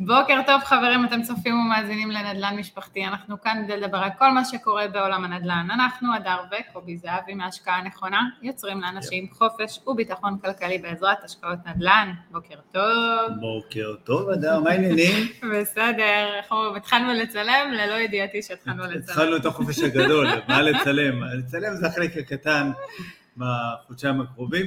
[0.00, 4.44] בוקר טוב חברים, אתם צופים ומאזינים לנדל"ן משפחתי, אנחנו כאן כדי לדבר על כל מה
[4.44, 5.68] שקורה בעולם הנדל"ן.
[5.74, 12.12] אנחנו, הדר וקובי זהבי מהשקעה הנכונה, יוצרים לאנשים חופש וביטחון כלכלי בעזרת השקעות נדל"ן.
[12.30, 13.40] בוקר טוב.
[13.40, 15.28] בוקר טוב, הדר, מה העניינים?
[15.52, 19.00] בסדר, אנחנו התחלנו לצלם ללא ידיעתי שהתחלנו לצלם.
[19.00, 21.22] התחלנו את החופש הגדול, מה לצלם?
[21.22, 22.70] לצלם זה החלק הקטן
[23.36, 24.66] בחודשיים הקרובים.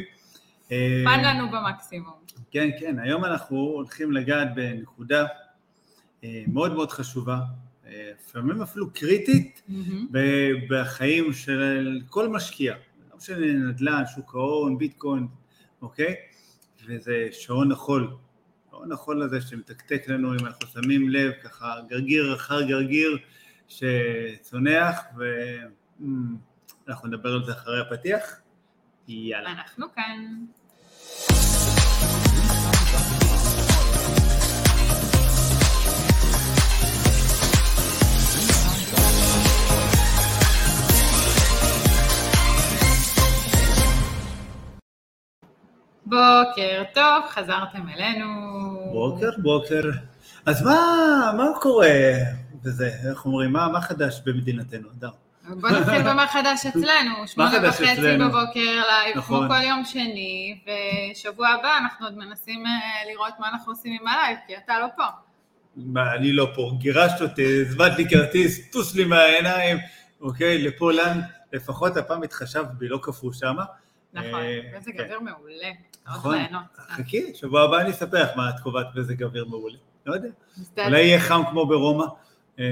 [1.05, 2.13] פן לנו במקסימום.
[2.51, 5.25] כן, כן, היום אנחנו הולכים לגעת בנקודה
[6.23, 7.39] אה, מאוד מאוד חשובה,
[7.87, 10.17] אה, לפעמים אפילו קריטית mm-hmm.
[10.69, 12.75] בחיים של כל משקיע,
[13.11, 15.27] לא משנה נדל"ן, שוק ההון, ביטקוין,
[15.81, 16.15] אוקיי?
[16.87, 18.15] וזה שעון החול,
[18.69, 23.17] שעון החול הזה שמתקתק לנו אם אנחנו שמים לב, ככה גרגיר אחר גרגיר
[23.67, 24.99] שצונח,
[26.87, 28.39] ואנחנו נדבר על זה אחרי הפתיח.
[29.07, 29.51] יאללה.
[29.51, 30.45] אנחנו כאן.
[46.05, 48.25] בוקר טוב, חזרתם אלינו.
[48.91, 49.81] בוקר, בוקר.
[50.45, 51.87] אז מה, מה קורה
[52.63, 55.09] בזה, איך אומרים, מה, מה חדש במדינתנו, אדם?
[55.49, 59.47] בוא נתחיל במה חדש אצלנו, שמונה וחצי בבוקר לייב, נכון.
[59.47, 62.71] כמו כל יום שני, ושבוע הבא אנחנו עוד מנסים אה,
[63.11, 65.03] לראות מה אנחנו עושים עם הלייב, כי אתה לא פה.
[65.75, 69.77] מה, אני לא פה, גירשת אותי, הזמנת לי כרטיס, טוס לי מהעיניים,
[70.21, 73.65] אוקיי, להולנד, לפחות הפעם התחשבת בי, לא קפוא שמה.
[74.13, 74.41] נכון,
[74.77, 75.03] מזג אה, כן.
[75.03, 75.71] אוויר מעולה.
[76.07, 76.37] נכון,
[76.77, 80.29] חכי, שבוע הבא אני אספר לך מה את קובעת מזג אוויר מעולה, לא יודע,
[80.77, 82.05] אולי יהיה חם כמו ברומא,
[82.59, 82.65] אה,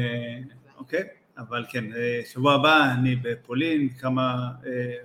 [0.77, 1.03] אוקיי,
[1.39, 4.49] אבל כן, אה, שבוע הבא אני בפולין, כמה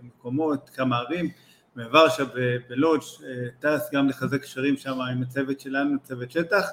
[0.02, 1.30] מקומות, כמה ערים,
[1.76, 2.24] בוורשה,
[2.68, 3.02] בלודג',
[3.60, 6.68] טס גם לחזק קשרים שם עם הצוות שלנו, צוות שטח,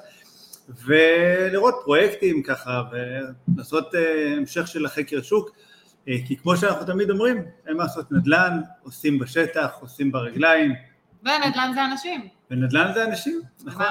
[0.84, 3.94] ולראות פרויקטים ככה, ולעשות
[4.38, 5.50] המשך של החקר שוק.
[6.08, 10.74] אה, כי כמו שאנחנו תמיד אומרים, אין מה לעשות נדל"ן, עושים בשטח, עושים ברגליים.
[11.22, 12.28] ונדל"ן זה אנשים.
[12.50, 13.86] ונדל"ן זה אנשים, נכון,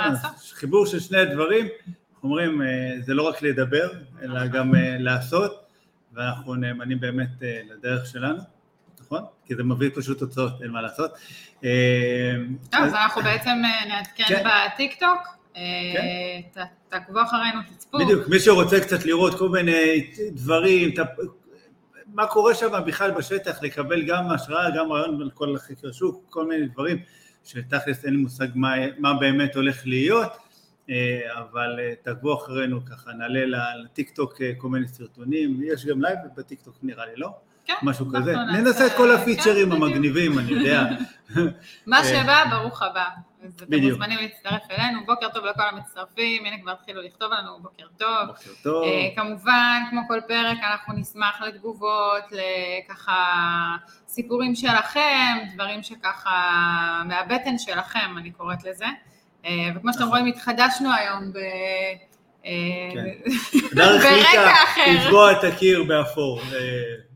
[0.53, 1.67] חיבור של שני הדברים,
[2.23, 3.89] אומרים, אה, זה לא רק לדבר,
[4.21, 4.47] אלא.
[4.47, 5.65] גם אה, לעשות,
[6.13, 7.29] ואנחנו נאמנים באמת
[7.69, 8.39] לדרך שלנו,
[9.01, 9.21] נכון?
[9.45, 11.11] כי זה מביא פשוט תוצאות, אין מה לעשות.
[12.71, 14.43] טוב, אז אנחנו בעצם נעדכן כן.
[14.73, 15.27] בטיקטוק.
[15.53, 16.67] כן.
[16.89, 17.97] תעקבו אחרינו, תצפו.
[17.97, 20.93] בדיוק, מי שרוצה קצת לראות כל מיני דברים,
[22.13, 26.47] מה קורה שם בכלל בשטח, לקבל גם השראה, גם רעיון על כל חקר שוק, כל
[26.47, 26.97] מיני דברים
[27.43, 30.37] שתכלס אין לי מושג מה, מה באמת הולך להיות, אה,
[31.33, 36.19] אבל אה, תעקבו אחרינו ככה, נעלה לטיק טוק אה, כל מיני סרטונים, יש גם לייב
[36.35, 37.29] בטיק טוק נראה לי, לא?
[37.65, 40.83] כן, משהו כזה, ננסה את כל הפיצ'רים כן, המגניבים, אני יודע.
[41.87, 43.05] מה שבא, ברוך הבא.
[43.43, 47.85] אז אתם מוזמנים להצטרף אלינו, בוקר טוב לכל המצטרפים, הנה כבר התחילו לכתוב לנו, בוקר
[47.97, 48.27] טוב.
[48.27, 48.83] בוקר טוב.
[48.83, 53.25] אה, כמובן, כמו כל פרק, אנחנו נשמח לתגובות, לככה
[54.07, 56.31] סיפורים שלכם, דברים שככה,
[57.05, 58.85] מהבטן שלכם, אני קוראת לזה.
[59.43, 60.17] Uh, וכמו שאתם נכון.
[60.17, 61.37] רואים, התחדשנו היום ב...
[62.43, 63.05] כן.
[63.75, 64.81] ברקע אחר.
[64.87, 66.41] לצבוע את הקיר באפור.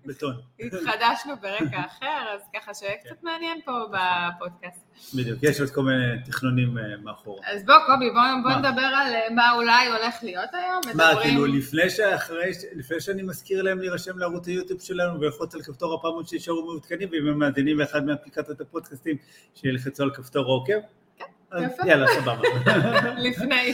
[0.05, 0.33] בטון.
[0.59, 5.13] התחדשנו ברקע אחר, אז ככה שיהיה קצת מעניין פה בפודקאסט.
[5.15, 7.41] בדיוק, יש עוד כל מיני תכנונים אה, מאחורה.
[7.45, 8.09] אז בוא קובי,
[8.43, 10.95] בוא נדבר על אה, מה אולי הולך להיות היום.
[10.95, 15.93] מה, כאילו לפני שאחרי, לפני שאני מזכיר להם להירשם לערוץ היוטיוב שלנו וללחוץ על כפתור
[15.93, 19.17] הפעמות שישארו מעודכנים, ואם הם מאזינים באחד מאפליקציות הפודקאסטים,
[19.55, 20.79] שילחצו על כפתור עוקב.
[21.63, 21.87] יפה.
[21.87, 22.41] יאללה, סבבה.
[23.29, 23.73] לפני.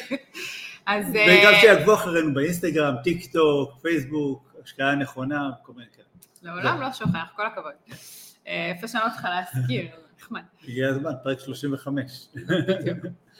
[0.85, 1.09] אז...
[1.27, 6.05] וגם אה, שיעקבו אחרינו באינסטגרם, טיק טוק, פייסבוק, השקעה נכונה, כל מיני כאלה.
[6.41, 7.71] לעולם לא שוכח, כל הכבוד.
[8.47, 9.87] אה, איפה שאני אותך להזכיר,
[10.19, 10.41] נחמד.
[10.63, 12.27] הגיע הזמן, פרק 35.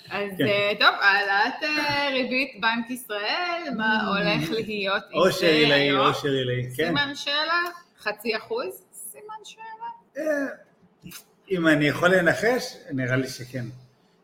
[0.10, 0.46] אז כן.
[0.48, 6.28] אה, טוב, העלאת אה, ריבית בנק ישראל, מה הולך להיות עם זה אושר עילאי, אושר
[6.28, 6.88] עילאי, כן.
[6.88, 7.62] סימן שאלה,
[8.00, 10.26] חצי אחוז, סימן שאלה.
[11.52, 13.66] אם אני יכול לנחש, נראה לי שכן.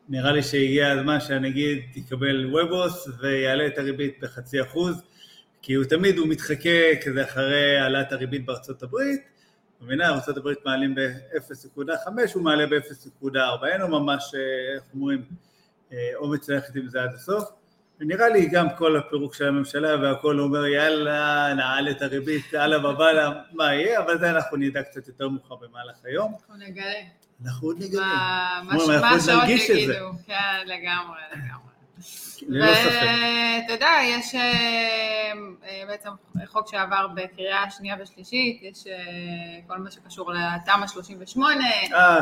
[0.10, 5.04] נראה לי שהגיע הזמן שהנגיד תקבל ובוס ויעלה את הריבית בחצי אחוז.
[5.62, 9.22] כי הוא תמיד, הוא מתחכה כזה אחרי העלאת הריבית בארצות הברית,
[9.82, 15.26] מבינה, ארצות הברית מעלים ב-0.5, הוא מעלה ב-0.4, אין לו ממש, אה, איך אומרים,
[15.94, 17.44] אה, אומץ ללכת עם זה עד הסוף,
[18.00, 23.32] ונראה לי גם כל הפירוק של הממשלה והכל אומר יאללה, נעל את הריבית, הלאה בבאללה,
[23.52, 26.34] מה יהיה, אבל זה אנחנו נדע קצת יותר מאוחר במהלך היום.
[26.34, 27.27] אנחנו נגלה.
[27.46, 28.62] אנחנו עוד נגלה.
[28.64, 30.34] מה שעוד יגידו, כן,
[30.66, 31.68] לגמרי, לגמרי.
[32.02, 32.46] ספק.
[32.50, 35.32] ואתה יודע, יש אה,
[35.66, 36.10] אה, בעצם
[36.46, 38.94] חוק שעבר בקריאה שנייה ושלישית, יש אה,
[39.68, 41.64] כל מה שקשור לתמ"א 38,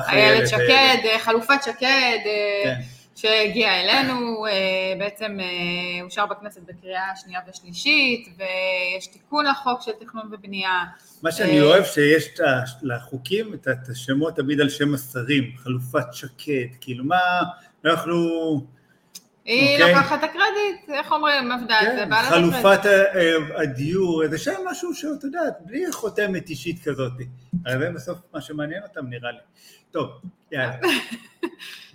[0.07, 2.19] איילת שקד, חלופת שקד,
[2.63, 2.81] כן.
[3.15, 4.51] שהגיע אלינו, אה,
[5.00, 10.83] בעצם אה, אושר בכנסת בקריאה שנייה ושלישית, ויש תיקון לחוק של תכנון ובנייה.
[11.23, 12.39] מה שאני אוהב שיש
[12.81, 17.19] לחוקים את השמות תמיד על שם השרים, חלופת שקד, כאילו מה,
[17.83, 18.75] לא יכלו...
[19.45, 19.88] היא okay.
[19.88, 22.53] לוקחת את הקרדיט, איך אומרים, עבדה על זה, בעלת הקרדיט.
[22.53, 22.80] חלופת
[23.56, 27.12] הדיור, איזה שם משהו שאתה יודע, בלי חותמת אישית כזאת.
[27.65, 29.38] הרי זה בסוף מה שמעניין אותם נראה לי.
[29.92, 30.09] טוב,
[30.51, 30.75] יאללה.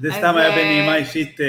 [0.01, 1.41] זה סתם היה בנעימה אישית.
[1.41, 1.47] אה,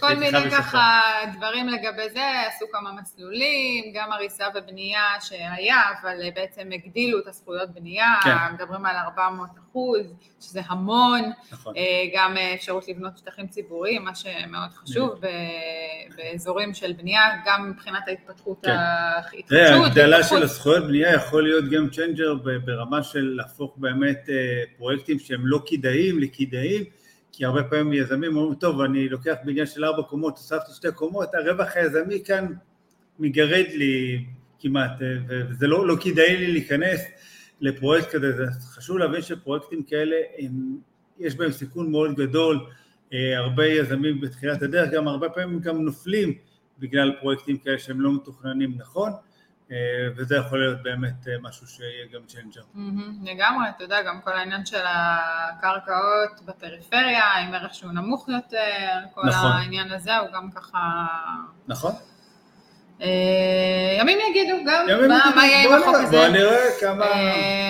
[0.00, 1.00] כל מיני ככה
[1.36, 7.70] דברים לגבי זה, עשו כמה מסלולים, גם הריסה ובנייה שהיה, אבל בעצם הגדילו את הזכויות
[7.70, 8.54] בנייה, כן.
[8.54, 11.20] מדברים על 400 אחוז, שזה המון,
[11.52, 11.76] נכון.
[11.76, 11.82] אה,
[12.14, 15.20] גם אפשרות לבנות שטחים ציבוריים, מה שמאוד חשוב
[16.16, 18.70] באזורים של בנייה, גם מבחינת ההתפתחות, כן.
[18.70, 19.86] ההתחדשות.
[19.86, 25.46] הגדלה של הזכויות בנייה יכול להיות game changer ברמה של להפוך באמת אה, פרויקטים שהם
[25.46, 26.84] לא כדאיים לכדאיים.
[27.32, 31.34] כי הרבה פעמים יזמים אומרים, טוב, אני לוקח בניין של ארבע קומות, הוספתי שתי קומות,
[31.34, 32.46] הרווח היזמי כאן
[33.18, 34.24] מגרד לי
[34.58, 34.90] כמעט,
[35.28, 37.00] וזה לא, לא כדאי לי להיכנס
[37.60, 40.78] לפרויקט כזה, זה חשוב להבין שפרויקטים כאלה, הם,
[41.18, 42.62] יש בהם סיכון מאוד גדול, אה,
[43.12, 46.34] הרבה יזמים בתחילת הדרך, גם הרבה פעמים גם נופלים
[46.78, 49.12] בגלל פרויקטים כאלה שהם לא מתוכננים נכון,
[49.72, 49.76] אה,
[50.16, 52.60] וזה יכול להיות באמת אה, משהו שיהיה game changer.
[53.22, 59.26] לגמרי, אתה יודע, גם כל העניין של הקרקעות בפריפריה, עם ערך שהוא נמוך יותר, כל
[59.26, 59.52] נכון.
[59.52, 60.78] העניין הזה הוא גם ככה...
[61.68, 61.92] נכון.
[63.02, 64.86] אה, ימים יגידו גם
[65.36, 66.16] מה יהיה עם החוק הזה.
[66.16, 67.06] בוא נראה כמה...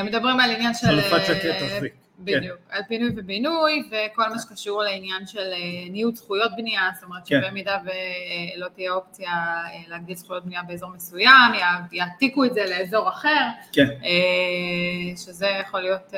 [0.05, 0.87] מדברים על עניין של...
[0.87, 2.00] חלופת שקט תחזיק.
[2.21, 2.77] בדיוק, כן.
[2.77, 7.41] על פינוי ובינוי וכל מה שקשור לעניין של אה, ניוד זכויות בנייה, זאת אומרת כן.
[7.43, 11.53] שבמידה ולא תהיה אופציה אה, להגדיל זכויות בנייה באזור מסוים,
[11.93, 13.87] יעתיקו את זה לאזור אחר, כן.
[14.05, 16.13] אה, שזה יכול להיות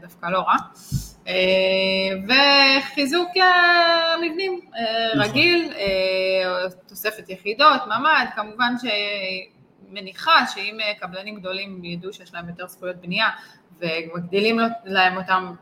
[0.00, 0.56] דווקא לא רע.
[2.28, 3.30] וחיזוק
[4.22, 4.60] מבנים
[5.14, 5.30] נכון.
[5.30, 5.72] רגיל,
[6.88, 8.74] תוספת יחידות, ממ"ד, כמובן
[9.88, 13.28] שמניחה שאם קבלנים גדולים ידעו שיש להם יותר זכויות בנייה,
[13.82, 15.54] ומגדילים להם אותם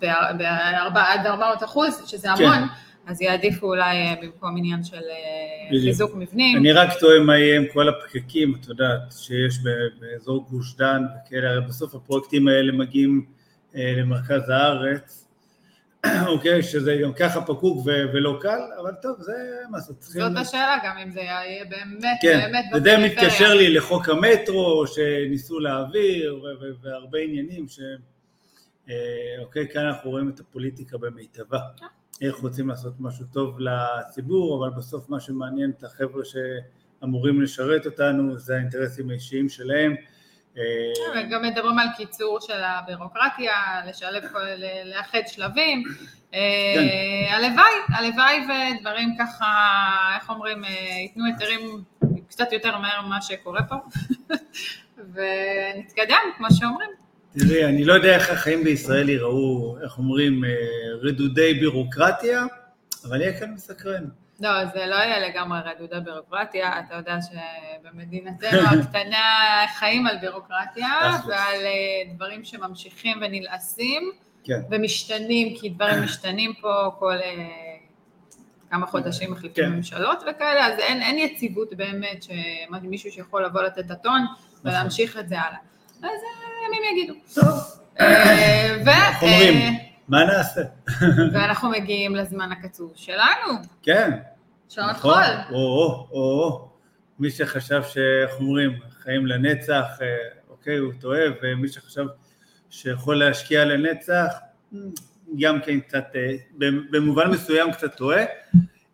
[0.00, 2.44] ב-4 עד 400 אחוז, שזה כן.
[2.44, 2.74] המון, כן.
[3.06, 5.84] אז יעדיפו אולי אה, במקום עניין של אה, בדיוק.
[5.84, 6.58] חיזוק מבנים.
[6.58, 9.58] אני רק טועה מה יהיה עם כל הפקקים, את יודעת, שיש
[10.00, 13.24] באזור גוש דן וכאלה, הרי בסוף הפרויקטים האלה מגיעים
[13.76, 15.26] אה, למרכז הארץ,
[16.32, 19.32] אוקיי, שזה גם ככה פקוק ו- ולא קל, אבל טוב, זה
[19.70, 20.22] מה זה צריכים...
[20.22, 22.98] זאת השאלה, גם אם זה יהיה באמת, כן, באמת בפריפריה.
[22.98, 27.80] וזה מתקשר לי לחוק המטרו, שניסו להעביר, ו- ו- והרבה עניינים ש...
[28.88, 28.94] אה,
[29.38, 31.60] אוקיי, כאן אנחנו רואים את הפוליטיקה במיטבה.
[31.76, 31.86] כן.
[32.22, 38.38] איך רוצים לעשות משהו טוב לציבור, אבל בסוף מה שמעניין את החבר'ה שאמורים לשרת אותנו
[38.38, 39.94] זה האינטרסים האישיים שלהם.
[40.58, 43.52] אה, גם מדברים על קיצור של הבירוקרטיה,
[43.88, 44.22] לשלב,
[44.84, 45.82] לאחד שלבים.
[46.34, 46.40] אה,
[46.74, 47.34] כן.
[47.34, 49.46] הלוואי, הלוואי ודברים ככה,
[50.16, 50.70] איך אומרים, אה,
[51.02, 51.60] ייתנו היתרים
[52.28, 53.74] קצת יותר מהר ממה שקורה פה,
[55.14, 56.90] ונתקדם, כמו שאומרים.
[57.38, 60.44] תראי, אני לא יודע איך החיים בישראל ייראו, איך אומרים,
[61.02, 62.44] רדודי בירוקרטיה,
[63.04, 64.04] אבל יהיה כאן מסקרן.
[64.40, 70.88] לא, זה לא יהיה לגמרי רדודה בירוקרטיה, אתה יודע שבמדינתנו הקטנה חיים על בירוקרטיה
[71.28, 74.10] ועל אה, דברים שממשיכים ונלעסים
[74.44, 74.60] כן.
[74.70, 77.46] ומשתנים, כי דברים משתנים פה כל אה,
[78.70, 79.72] כמה חודשים מחליפים כן.
[79.72, 84.36] ממשלות וכאלה, אז אין, אין יציבות באמת, שמישהו שיכול לבוא לתת את הטון נכון.
[84.64, 85.58] ולהמשיך את זה הלאה.
[85.98, 87.14] אז אה, ימים יגידו.
[87.34, 87.80] טוב.
[88.88, 89.89] איך אומרים?
[90.10, 90.60] מה נעשה?
[91.32, 93.52] ואנחנו מגיעים לזמן הקצוב שלנו.
[93.82, 94.18] כן.
[94.68, 95.14] שעון נכון.
[95.14, 95.54] חול.
[95.54, 96.68] או, או, או,
[97.18, 100.06] מי שחשב שאיך אומרים, חיים לנצח, אה,
[100.48, 102.04] אוקיי, הוא טועה, ומי שחשב
[102.70, 104.34] שיכול להשקיע לנצח,
[105.38, 106.36] גם כן קצת, אה,
[106.90, 108.24] במובן מסוים קצת טועה,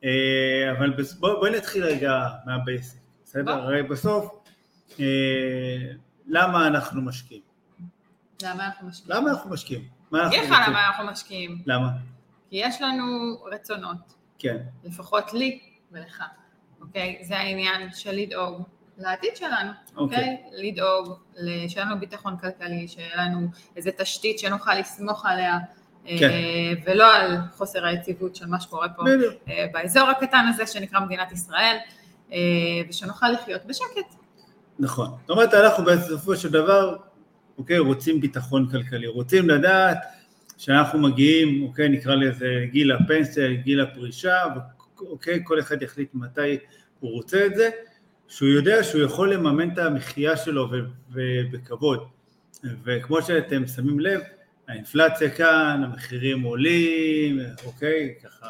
[0.04, 3.52] אה, אבל בואי בוא נתחיל רגע מהבייסיק, בסדר?
[3.52, 4.44] הרי בסוף,
[6.26, 7.42] למה אנחנו משקיעים?
[8.42, 9.16] למה אנחנו משקיעים?
[9.16, 9.96] למה אנחנו משקיעים?
[10.15, 11.63] אגיד לך למה אנחנו משקיעים.
[11.67, 11.89] למה?
[12.51, 13.05] כי יש לנו
[13.53, 14.15] רצונות.
[14.39, 14.57] כן.
[14.85, 15.61] לפחות לי
[15.93, 16.23] ולך,
[16.81, 17.19] אוקיי?
[17.23, 18.63] זה העניין של לדאוג
[18.99, 20.19] לעתיד שלנו, אוקיי?
[20.19, 20.37] אוקיי?
[20.53, 21.19] לדאוג
[21.69, 25.59] שיהיה לנו ביטחון כלכלי, שיהיה לנו איזה תשתית שנוכל לסמוך עליה.
[26.07, 26.31] כן.
[26.31, 29.35] אה, ולא על חוסר היציבות של מה שקורה פה בדיוק.
[29.49, 31.77] אה, באזור הקטן הזה שנקרא מדינת ישראל,
[32.33, 32.39] אה,
[32.89, 34.15] ושנוכל לחיות בשקט.
[34.79, 35.11] נכון.
[35.21, 36.97] זאת אומרת, אנחנו בסופו של דבר,
[37.59, 39.99] אוקיי, רוצים ביטחון כלכלי, רוצים לדעת
[40.59, 44.37] שאנחנו מגיעים, אוקיי, נקרא לזה גיל הפנסיה, גיל הפרישה,
[45.01, 46.59] אוקיי, כל אחד יחליט מתי
[47.01, 47.71] הוא רוצה את זה,
[48.29, 50.69] שהוא יודע שהוא יכול לממן את המחיה שלו
[51.51, 52.09] בכבוד.
[52.85, 54.21] וכמו שאתם שמים לב,
[54.69, 58.49] האינפלציה כאן, המחירים עולים, אוקיי, ככה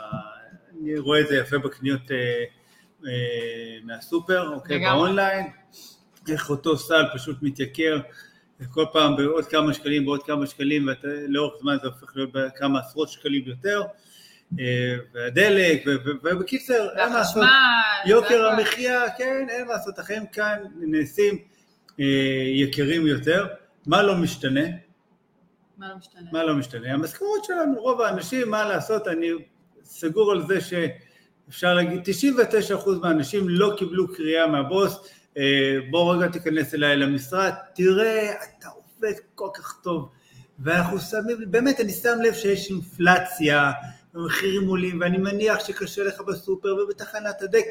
[0.71, 2.17] אני רואה את זה יפה בקניות אה,
[3.07, 4.99] אה, מהסופר, אוקיי, לגמרי.
[4.99, 5.47] באונליין,
[6.29, 8.01] איך אותו סל פשוט מתייקר
[8.71, 13.09] כל פעם בעוד כמה שקלים, בעוד כמה שקלים, ולאורך זמן זה הופך להיות בכמה עשרות
[13.09, 13.83] שקלים יותר,
[14.61, 15.85] אה, והדלק,
[16.23, 17.45] ובקיצר, אין מה לעשות.
[18.07, 18.47] יוקר.
[18.47, 21.39] המחיה, כן, אין מה לעשות, החיים כאן נעשים
[22.01, 22.05] אה,
[22.55, 23.47] יקרים יותר.
[23.87, 24.61] מה לא משתנה?
[25.79, 26.29] מה לא משתנה?
[26.33, 26.93] מה לא משתנה?
[26.93, 29.31] המשכורת שלנו, רוב האנשים, מה לעשות, אני
[29.83, 35.09] סגור על זה שאפשר להגיד, 99% מהאנשים לא קיבלו קריאה מהבוס,
[35.91, 40.09] בוא רגע תיכנס אליי למשרד, תראה, אתה עובד כל כך טוב,
[40.59, 43.73] ואנחנו שמים, באמת, אני שם לב שיש אינפלציה,
[44.15, 47.65] המחירים עולים, ואני מניח שקשה לך בסופר ובתחנת הדק,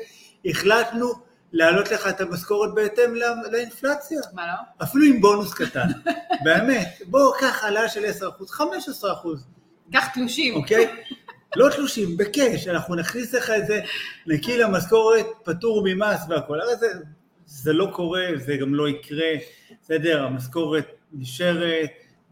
[0.45, 1.13] החלטנו
[1.51, 4.22] להעלות לך את המשכורת בהתאם לא- לאינפלציה.
[4.34, 4.86] מה לא?
[4.86, 5.88] אפילו עם בונוס קטן,
[6.45, 8.62] באמת, בוא קח העלאה של 10%, 15%,
[9.93, 10.55] קח תלושים.
[10.55, 10.95] אוקיי?
[11.55, 13.81] לא תלושים, בקש, אנחנו נכניס לך את זה
[14.27, 16.88] נקי למשכורת, פטור ממס והכל, הרי זה,
[17.45, 19.31] זה לא קורה, זה גם לא יקרה,
[19.81, 21.89] בסדר, המשכורת נשארת,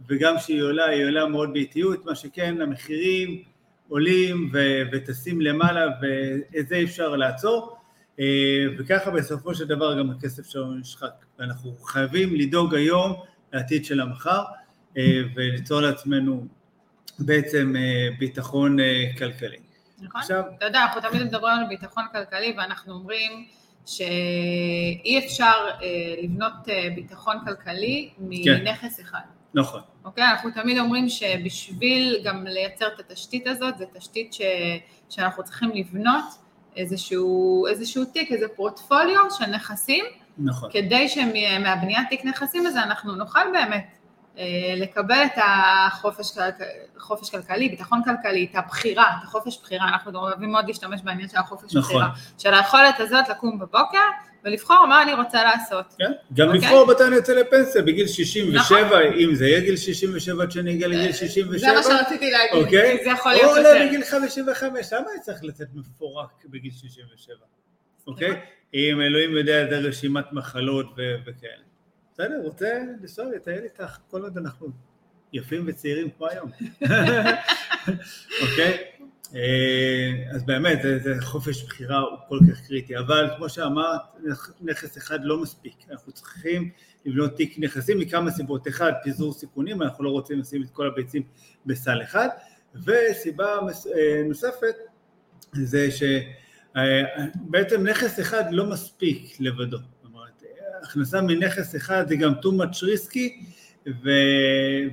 [0.08, 3.44] וגם כשהיא עולה, היא עולה מאוד באיטיות, מה שכן, המחירים
[3.88, 7.78] עולים ו- וטסים למעלה, ואת זה אפשר לעצור.
[8.20, 11.26] אה, וככה בסופו של דבר גם הכסף שלנו נשחק.
[11.40, 13.14] ואנחנו חייבים לדאוג היום
[13.54, 14.44] לעתיד של המחר
[14.98, 16.48] אה, וליצור לעצמנו
[17.20, 18.78] בעצם אה, ביטחון
[19.18, 19.58] כלכלי.
[20.02, 20.22] נכון?
[20.22, 23.46] עכשיו, אתה יודע, אנחנו תמיד מדברים על ביטחון כלכלי ואנחנו אומרים
[23.86, 25.88] שאי אפשר אה,
[26.24, 28.64] לבנות אה, ביטחון כלכלי כן.
[28.64, 29.20] מנכס אחד.
[29.54, 30.24] נכון, אוקיי?
[30.24, 34.42] אנחנו תמיד אומרים שבשביל גם לייצר את התשתית הזאת, זו תשתית ש...
[35.10, 36.26] שאנחנו צריכים לבנות
[36.76, 40.06] איזשהו, איזשהו תיק, איזה פורטפוליו של נכסים,
[40.38, 40.70] נכון.
[40.74, 43.93] כדי שמהבניית תיק נכסים הזה אנחנו נוכל באמת
[44.78, 46.38] לקבל את החופש
[46.98, 51.30] חופש כלכלי, ביטחון כלכלי, את הבחירה, את החופש בחירה, אנחנו גם אוהבים מאוד להשתמש בעניין
[51.30, 51.82] של החופש נכון.
[51.82, 53.98] בחירה, של היכולת הזאת לקום בבוקר
[54.44, 55.86] ולבחור מה אני רוצה לעשות.
[56.00, 56.12] כן?
[56.34, 56.62] גם אוקיי.
[56.62, 59.02] לבחור מתי אני יוצא לפנסיה, בגיל 67, נכון.
[59.20, 62.98] אם זה יהיה גיל 67 עד שאני אגיע לגיל 67, זה מה שרציתי להגיד, אוקיי?
[62.98, 63.88] כי זה יכול או להיות עולה יותר.
[63.88, 67.36] בגיל 55, למה אני צריך לצאת מפורק בגיל 67,
[68.08, 68.28] אוקיי?
[68.28, 68.42] סליחה?
[68.74, 70.94] אם אלוהים יודע איזה רשימת מחלות
[71.26, 71.73] וכאלה.
[72.14, 74.68] בסדר, רוצה לנסוע, לטייל איתך, כל עוד אנחנו
[75.34, 76.50] יפים וצעירים כמו היום.
[78.42, 78.78] אוקיי?
[79.36, 80.80] אה, אז באמת,
[81.22, 86.12] חופש בחירה הוא כל כך קריטי, אבל כמו שאמרת, נכ- נכס אחד לא מספיק, אנחנו
[86.12, 86.70] צריכים
[87.06, 91.24] לבנות תיק נכסים מכמה סיבות, אחד, פיזור סיכונים, אנחנו לא רוצים לשים את כל הביצים
[91.66, 92.28] בסל אחד,
[92.76, 93.46] וסיבה
[93.96, 94.76] אה, נוספת
[95.54, 99.78] זה שבעצם נכס אחד לא מספיק לבדו,
[100.84, 103.44] הכנסה מנכס אחד זה גם too much risky
[104.04, 104.10] ו...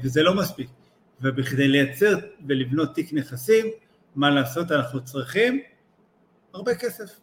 [0.03, 0.69] וזה לא מספיק,
[1.21, 2.19] ובכדי לייצר
[2.49, 3.67] ולבנות תיק נכסים,
[4.17, 5.61] מה לעשות, אנחנו צריכים
[6.55, 7.21] הרבה כסף.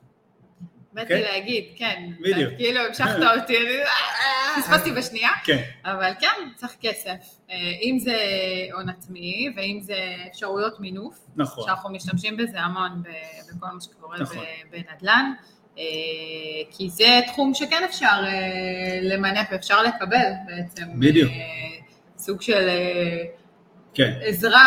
[0.93, 1.21] באתי אוקיי?
[1.31, 2.53] להגיד, כן, בדיוק.
[2.57, 3.09] כאילו המשכת
[3.41, 7.15] אותי, אני- אה, פספסתי בשנייה, כן, אבל כן, צריך כסף.
[7.49, 8.15] אה, אם זה
[8.73, 9.95] הון עצמי, ואם זה
[10.31, 13.03] אפשרויות מינוף, נכון, שאנחנו משתמשים בזה המון
[13.47, 14.37] בכל מה שקורה נכון.
[14.71, 15.43] בנדל"ן, אה,
[16.71, 18.29] כי זה תחום שכן אפשר אה,
[19.01, 20.17] למנף ואפשר לקבל
[20.47, 20.83] בעצם.
[20.99, 21.31] בדיוק.
[21.31, 21.37] אה,
[22.17, 23.23] סוג של אה,
[23.93, 24.13] כן.
[24.21, 24.59] עזרה,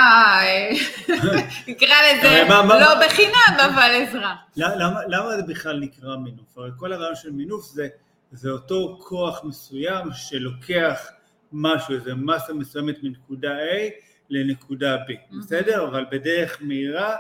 [0.43, 0.71] אה,
[1.69, 3.33] נקרא לזה, מה- מה- לא בחינם,
[3.75, 4.35] אבל עזרה.
[4.57, 6.59] למה, למה זה בכלל נקרא מינוף?
[6.59, 7.88] הרי כל הרעיון של מינוף זה,
[8.33, 11.07] זה אותו כוח מסוים שלוקח
[11.52, 13.90] משהו, איזה מסה מסוימת מנקודה A
[14.31, 15.88] לנקודה B, בסדר?
[15.88, 17.17] אבל בדרך מהירה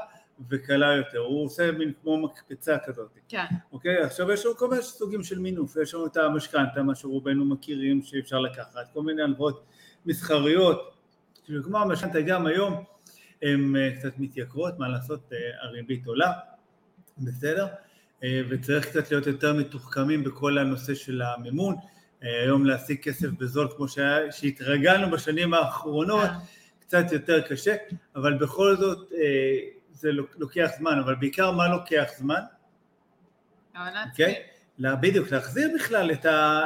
[0.48, 1.18] וקלה יותר.
[1.18, 3.08] הוא עושה מין כמו מקפצה כזאת.
[3.28, 4.02] כן, אוקיי?
[4.02, 8.02] עכשיו יש לנו כל מיני סוגים של מינוף, יש לנו את המשכנתה, מה שרובנו מכירים
[8.02, 9.64] שאפשר לקחת, כל מיני הלוואות
[10.06, 10.94] מסחריות,
[11.44, 12.84] כאילו כמו המשכנתה גם היום
[13.42, 16.32] הן אה, קצת מתייקרות, מה לעשות, אה, הריבית עולה,
[17.18, 17.66] בסדר?
[18.24, 21.74] אה, וצריך קצת להיות יותר מתוחכמים בכל הנושא של המימון,
[22.22, 26.28] היום להשיג כסף בזול כמו שהיה- שהתרגלנו בשנים האחרונות.
[26.80, 27.76] קצת יותר קשה,
[28.16, 29.08] אבל בכל זאת
[30.00, 32.40] זה לוק- לוקח זמן, אבל בעיקר מה לוקח זמן?
[34.10, 34.42] אוקיי?
[34.78, 36.60] לה- בדיוק, להחזיר בכלל את ה...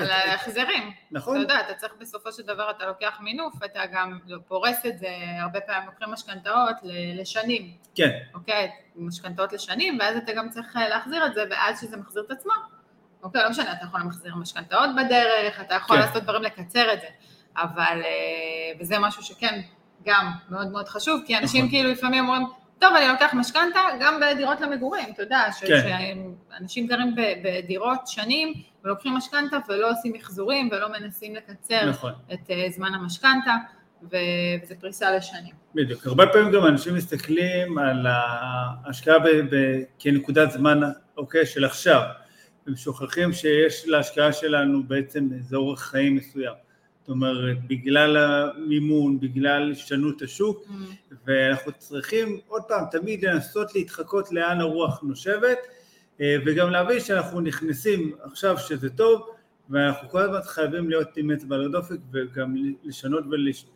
[0.00, 0.82] להחזרים.
[0.82, 4.18] אתה נכון, יודע, אתה צריך בסופו של דבר, אתה לוקח מינוף, אתה גם
[4.48, 5.08] פורס את זה,
[5.40, 6.76] הרבה פעמים לוקחים משכנתאות
[7.14, 8.70] לשנים, כן, אוקיי?
[8.96, 12.52] משכנתאות לשנים, ואז אתה גם צריך אה, להחזיר את זה, ואז שזה מחזיר את עצמו.
[13.22, 16.02] אוקיי, לא משנה, אתה יכול להחזיר משכנתאות בדרך, אתה יכול כן.
[16.02, 17.06] לעשות דברים לקצר את זה,
[17.56, 18.10] אבל, אה,
[18.80, 19.60] וזה משהו שכן,
[20.04, 21.70] גם מאוד מאוד חשוב, כי אנשים נכון.
[21.76, 22.46] כאילו לפעמים אומרים,
[22.78, 25.80] טוב, אני לוקח משכנתה גם בדירות למגורים, אתה יודע, ש- כן.
[26.50, 28.52] שאנשים גרים בדירות שנים
[28.84, 33.54] ולוקחים משכנתה ולא עושים מחזורים ולא מנסים לקצר נכון, את אה, זמן המשכנתה,
[34.02, 35.52] וזה פריסה לשנים.
[35.74, 36.06] בדיוק.
[36.06, 40.80] הרבה פעמים גם אנשים מסתכלים על ההשקעה ב- ב- כנקודת זמן,
[41.16, 42.00] אוקיי, של עכשיו.
[42.66, 46.54] הם שוכחים שיש להשקעה שלנו בעצם איזה אורך חיים מסוים.
[47.08, 51.14] זאת אומרת, בגלל המימון, בגלל השתנות השוק, Mm.
[51.26, 55.58] ואנחנו צריכים עוד פעם תמיד לנסות להתחקות לאן הרוח נושבת,
[56.20, 59.28] אה, וגם להבין שאנחנו נכנסים עכשיו שזה טוב,
[59.70, 63.66] ואנחנו כל הזמן חייבים להיות עם אצבע על הדופק וגם לשנות ולש...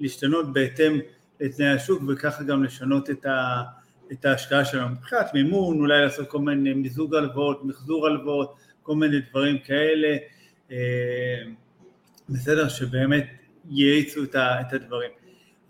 [0.00, 1.00] ולהשתנות בהתאם
[1.40, 3.62] לתנאי השוק, וככה גם לשנות את, ה...
[4.12, 4.88] את ההשקעה שלנו.
[4.88, 10.16] מבחינת מימון, אולי לעשות כל מיני מיזוג הלוואות, מחזור הלוואות, כל מיני דברים כאלה.
[12.30, 13.26] בסדר, שבאמת
[13.70, 15.10] יאיצו את, הדברים.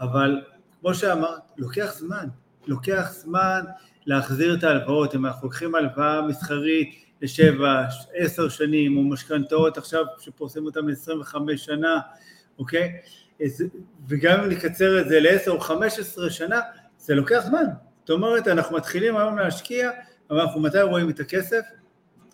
[0.00, 0.40] אבל
[0.80, 2.28] כמו שאמרת, לוקח זמן,
[2.66, 3.60] לוקח זמן
[4.06, 10.66] להחזיר את ההלוואות, אם אנחנו לוקחים הלוואה מסחרית לשבע, עשר שנים, או משכנתאות עכשיו שפורסים
[10.66, 12.00] אותן ל-25 שנה,
[12.58, 12.92] אוקיי?
[14.08, 16.60] וגם אם נקצר את זה ל-10 או 15 שנה,
[16.98, 17.64] זה לוקח זמן.
[18.00, 19.90] זאת אומרת, אנחנו מתחילים היום להשקיע,
[20.30, 21.60] אבל אנחנו מתי רואים את הכסף?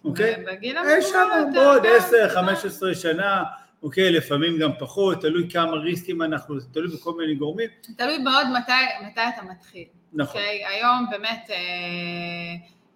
[0.04, 0.44] אוקיי?
[0.46, 3.42] בגיל יש שם המבוגר בעוד יותר, 10, כן, 15 שנה,
[3.86, 7.68] אוקיי, לפעמים גם פחות, תלוי כמה ריסקים אנחנו, תלוי בכל מיני גורמים.
[7.96, 8.72] תלוי מאוד מתי,
[9.06, 9.84] מתי אתה מתחיל.
[10.12, 10.40] נכון.
[10.40, 10.66] אוקיי?
[10.66, 11.56] היום באמת, אה,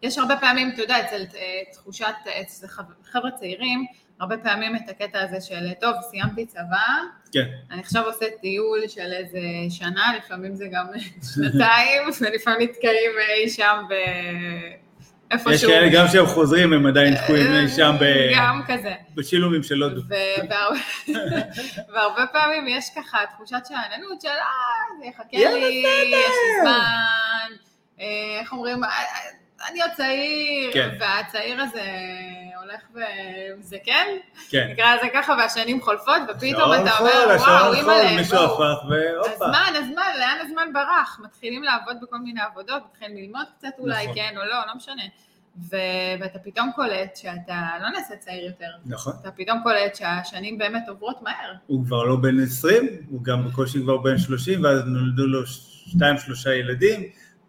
[0.02, 3.84] יש הרבה פעמים, אתה יודע, אצל אה, תחושת, אצל חב- חבר'ה צעירים,
[4.20, 6.86] הרבה פעמים את הקטע הזה של, טוב, סיימתי צבא,
[7.32, 10.86] כן, אני עכשיו עושה טיול של איזה שנה, לפעמים זה גם
[11.34, 13.94] שנתיים, ולפעמים נתקעים אי שם ב...
[15.32, 15.70] יש איפשהו.
[15.70, 18.92] כאלה גם כשהם חוזרים הם עדיין תקועים אי שם ב- גם כזה.
[19.14, 20.00] בשילומים של הודו.
[21.94, 24.34] והרבה- פעמים יש ככה תחושת שאננות של אה,
[25.00, 25.42] זה יחכה לי,
[25.84, 27.56] בסדר." יש לי זמן,
[28.00, 28.06] אה,
[28.40, 29.04] איך אומרים, "אה, אה,
[29.68, 30.96] אני עוד צעיר, כן.
[31.00, 31.82] והצעיר הזה
[32.62, 32.80] הולך
[33.58, 34.06] וזקן,
[34.50, 34.68] כן.
[34.72, 38.36] נקרא לזה ככה, והשנים חולפות, ופתאום אתה אומר, וואו, אימא'לה, מישהו.
[38.38, 39.44] הפך, והופה.
[39.46, 41.20] הזמן, הזמן, לאן הזמן ברח?
[41.24, 44.14] מתחילים לעבוד בכל מיני עבודות, מתחילים ללמוד קצת אולי, נכון.
[44.14, 45.02] כן או לא, לא משנה.
[45.70, 45.76] ו-
[46.20, 49.12] ואתה פתאום קולט שאתה לא נעשה צעיר יותר, נכון.
[49.20, 51.52] אתה פתאום קולט שהשנים באמת עוברות מהר.
[51.66, 56.18] הוא כבר לא בן 20, הוא גם בקושי כבר בן 30, ואז נולדו לו שתיים
[56.18, 57.02] שלושה ילדים,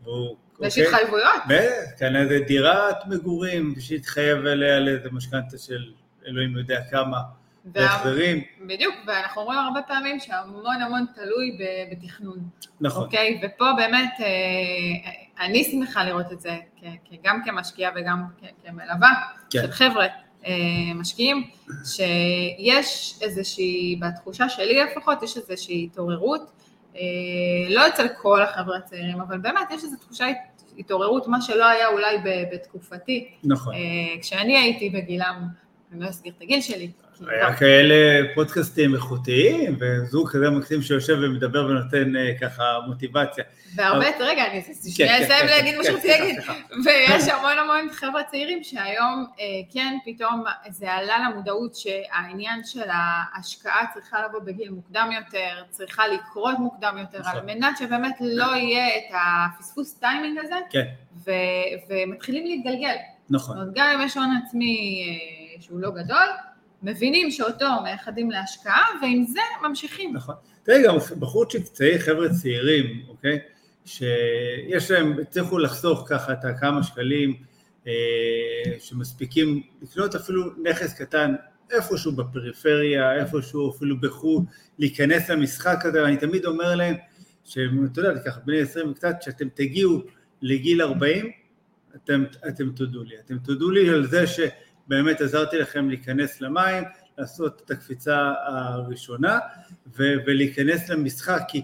[0.03, 0.35] והוא...
[0.61, 0.87] יש אוקיי?
[0.87, 1.41] התחייבויות.
[1.49, 5.91] וכאן איזה דירת מגורים שהתחייב אליה לאיזה משכנתה של
[6.27, 7.17] אלוהים יודע כמה,
[7.65, 11.57] וה- והחזרים, בדיוק, ואנחנו רואים הרבה פעמים שהמון המון תלוי
[11.91, 12.39] בתכנון,
[12.81, 13.41] נכון, אוקיי?
[13.43, 16.57] ופה באמת, אה, אני שמחה לראות את זה,
[17.23, 18.23] גם כמשקיעה וגם
[18.65, 19.09] כמלווה
[19.49, 19.61] כן.
[19.61, 20.05] של חבר'ה
[20.45, 20.53] אה,
[20.95, 21.43] משקיעים,
[21.85, 26.51] שיש איזושהי, בתחושה שלי לפחות, יש איזושהי התעוררות,
[26.95, 27.01] אה,
[27.69, 30.25] לא אצל כל החבר'ה הצעירים, אבל באמת יש איזו תחושה
[30.77, 32.17] התעוררות, מה שלא היה אולי
[32.53, 33.73] בתקופתי, נכון.
[33.73, 33.79] אה,
[34.21, 35.47] כשאני הייתי בגילם,
[35.91, 36.91] אני לא אסגיר את הגיל שלי,
[37.27, 43.43] היה כאלה פודקאסטים איכותיים, וזוג כזה מקסים שיושב ומדבר ונותן אה, ככה מוטיבציה.
[43.75, 46.39] והרבה, רגע, אני שנייה כן, אסיים כן, להגיד מה כן, שרציתי להגיד.
[46.85, 53.85] ויש המון המון חבר'ה צעירים שהיום אה, כן פתאום זה עלה למודעות שהעניין של ההשקעה
[53.93, 57.31] צריכה לבוא בגיל מוקדם יותר, צריכה לקרות מוקדם יותר, נכון.
[57.31, 60.85] על מנת שבאמת לא יהיה את הפספוס טיימינג הזה, כן,
[61.25, 61.31] ו-
[61.89, 62.95] ומתחילים להתגלגל.
[63.29, 66.27] נכון, גם אם יש הון עצמי אה, שהוא לא גדול,
[66.83, 70.13] מבינים שאותו מייחדים להשקעה, ועם זה ממשיכים.
[70.15, 70.35] נכון.
[70.63, 73.39] תראי, גם בחורצ'יק צעיר, חבר'ה צעירים, אוקיי?
[73.85, 77.35] שיש להם, הצליחו לחסוך ככה את הכמה שקלים
[77.87, 77.93] אה,
[78.79, 81.35] שמספיקים לקנות אפילו נכס קטן
[81.71, 84.43] איפשהו בפריפריה, איפשהו אפילו בחו"ל,
[84.79, 86.95] להיכנס למשחק הזה, ואני תמיד אומר להם,
[87.43, 90.01] שאתה יודע, ככה בני 20 וקצת, שאתם תגיעו
[90.41, 91.31] לגיל 40,
[91.95, 93.15] אתם, אתם תודו לי.
[93.25, 94.23] אתם תודו לי על זה
[94.91, 96.83] שבאמת עזרתי לכם להיכנס למים,
[97.17, 99.39] לעשות את הקפיצה הראשונה
[99.97, 101.61] ו- ולהיכנס למשחק, כי,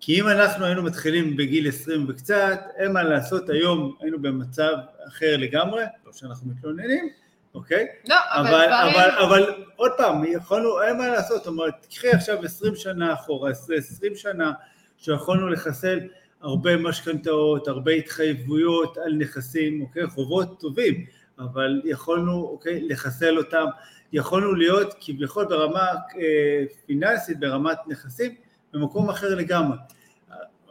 [0.00, 4.72] כי אם אנחנו היינו מתחילים בגיל 20 וקצת, אין מה לעשות, היום היינו במצב
[5.08, 7.08] אחר לגמרי, לא שאנחנו מתלוננים,
[7.54, 7.86] אוקיי?
[8.08, 8.94] לא, אבל אבל, דברים...
[8.94, 13.50] אבל, אבל עוד פעם, יכולנו, אין מה לעשות, זאת אומרת, תקחי עכשיו 20 שנה אחורה,
[13.50, 14.52] 20 שנה,
[14.98, 16.00] שיכולנו לחסל
[16.40, 21.06] הרבה משכנתאות, הרבה התחייבויות על נכסים, אוקיי, חובות טובים,
[21.38, 23.64] אבל יכולנו, אוקיי, לחסל אותם,
[24.12, 25.86] יכולנו להיות כביכול ברמה
[26.18, 28.34] אה, פיננסית, ברמת נכסים,
[28.72, 29.76] במקום אחר לגמרי.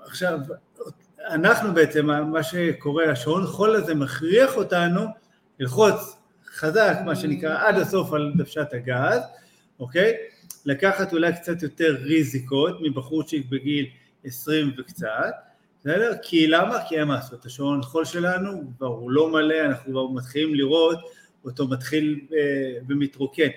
[0.06, 0.40] עכשיו,
[1.30, 5.02] אנחנו בעצם, מה שקורה, השעון חול הזה מכריח אותנו
[5.60, 6.18] ללחוץ
[6.56, 9.22] חזק, מה שנקרא, עד הסוף על דוושת הגז,
[9.80, 10.14] אוקיי?
[10.66, 13.86] לקחת אולי קצת יותר ריזיקות מבחורצ'יק בגיל
[14.24, 15.34] 20 וקצת,
[15.86, 16.14] בסדר?
[16.22, 16.78] כי למה?
[16.88, 20.98] כי אין מה לעשות, השעון חול שלנו כבר הוא לא מלא, אנחנו כבר מתחילים לראות
[21.46, 23.48] אותו מתחיל אה, ומתרוקן.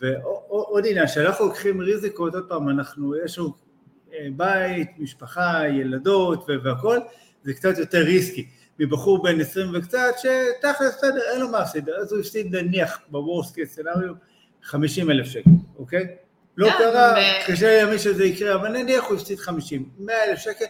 [0.00, 3.52] ועוד עניין, כשאנחנו לוקחים ריזיקות, עוד פעם, אנחנו, יש לנו
[4.12, 6.98] אה, בית, משפחה, ילדות והכל,
[7.44, 8.48] זה קצת יותר ריסקי.
[8.78, 13.54] מבחור בן 20 וקצת, שתכל'ס בסדר, אין לו מה להפסיד, אז הוא הפסיד נניח בוורסט
[13.54, 14.14] קייס סצנריו
[14.62, 16.06] 50 אלף שקל, אוקיי?
[16.56, 17.14] לא כן, קרה,
[17.46, 20.64] קשה לימי שזה יקרה, אבל נניח הוא הפסיד 50, 100 אלף שקל,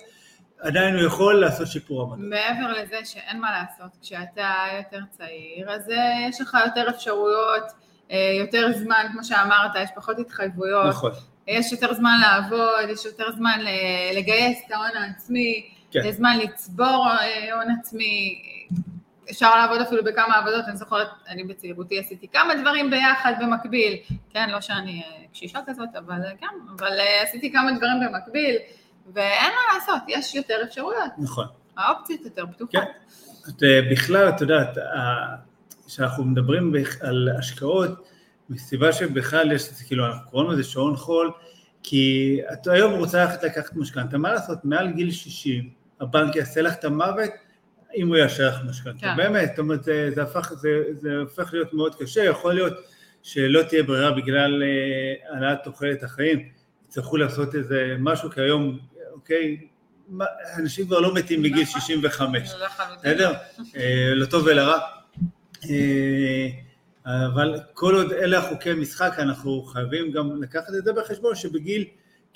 [0.63, 2.19] עדיין הוא יכול לעשות שיפור עמדות.
[2.19, 7.63] מעבר לזה שאין מה לעשות, כשאתה יותר צעיר, אז אה, יש לך יותר אפשרויות,
[8.11, 11.11] אה, יותר זמן, כמו שאמרת, יש פחות התחייבויות, נכון,
[11.47, 16.01] יש יותר זמן לעבוד, יש יותר זמן ל- לגייס את ההון העצמי, כן.
[16.05, 18.43] יש זמן לצבור אה, הון עצמי,
[19.31, 23.97] אפשר לעבוד אפילו בכמה עבודות, אני זוכרת, אני בצעירותי עשיתי כמה דברים ביחד במקביל,
[24.31, 26.47] כן, לא שאני אה, קשישה כזאת, אבל אה, כן,
[26.79, 28.57] אבל אה, עשיתי כמה דברים במקביל,
[29.15, 31.47] ואין מה לעשות, יש יותר אפשרויות, נכון.
[31.77, 32.73] האופציות יותר פתוחות.
[32.73, 32.85] כן.
[33.49, 34.79] את, אה, בכלל, את יודעת,
[35.87, 37.91] כשאנחנו מדברים על השקעות,
[38.51, 41.31] מסיבה שבכלל יש, כאילו, אנחנו קוראים לזה שעון חול,
[41.83, 46.75] כי את היום רוצה ללכת לקחת משכנתה, מה לעשות, מעל גיל 60, הבנק יעשה לך
[46.75, 47.31] את המוות
[47.97, 48.99] אם הוא יאשר לך משכנתה.
[49.01, 49.17] כן.
[49.17, 52.73] באמת, זאת אומרת, זה, זה, הפך, זה, זה הופך להיות מאוד קשה, יכול להיות
[53.23, 56.49] שלא תהיה ברירה בגלל אה, העלאת תוחלת החיים,
[56.87, 58.79] יצטרכו לעשות איזה משהו, כי היום,
[59.23, 59.57] אוקיי,
[60.59, 61.81] אנשים כבר לא מתים בגיל נכון.
[61.81, 62.49] 65.
[62.49, 62.97] זה לחלוטין.
[62.99, 63.33] בסדר?
[63.77, 64.79] אה, לטוב ולרע.
[65.71, 66.49] אה,
[67.07, 71.85] אבל כל עוד אלה החוקי משחק, אנחנו חייבים גם לקחת את זה בחשבון, שבגיל,